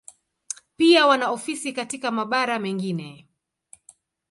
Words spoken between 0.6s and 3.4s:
Pia wana ofisi katika mabara mengine.